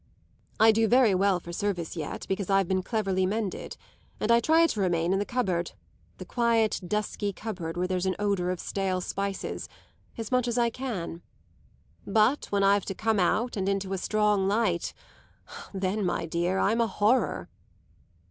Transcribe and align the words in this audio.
I 0.59 0.71
do 0.71 0.87
very 0.87 1.13
well 1.13 1.39
for 1.39 1.53
service 1.53 1.95
yet, 1.95 2.25
because 2.27 2.49
I've 2.49 2.67
been 2.67 2.81
cleverly 2.81 3.27
mended; 3.27 3.77
and 4.19 4.31
I 4.31 4.39
try 4.39 4.65
to 4.65 4.79
remain 4.81 5.13
in 5.13 5.19
the 5.19 5.27
cupboard 5.27 5.73
the 6.17 6.25
quiet, 6.25 6.81
dusky 6.87 7.31
cupboard 7.31 7.77
where 7.77 7.85
there's 7.85 8.07
an 8.07 8.15
odour 8.17 8.49
of 8.49 8.59
stale 8.59 8.99
spices 8.99 9.69
as 10.17 10.31
much 10.31 10.47
as 10.47 10.57
I 10.57 10.71
can. 10.71 11.21
But 12.07 12.47
when 12.47 12.63
I've 12.63 12.85
to 12.85 12.95
come 12.95 13.19
out 13.19 13.55
and 13.55 13.69
into 13.69 13.93
a 13.93 13.99
strong 13.99 14.47
light 14.47 14.91
then, 15.71 16.03
my 16.03 16.25
dear, 16.25 16.57
I'm 16.57 16.81
a 16.81 16.87
horror!" 16.87 17.47